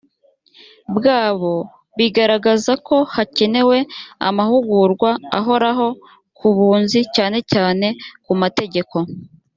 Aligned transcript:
bwabo 0.95 1.53
bigaragaza 1.97 2.71
ko 2.87 2.95
hakenewe 3.13 3.77
amahugurwa 4.27 5.09
ahoraho 5.39 5.87
ku 6.37 6.47
bunzi 6.57 6.99
cyane 7.15 7.37
cyane 7.51 7.87
ku 8.25 8.33
mategeko 8.41 8.95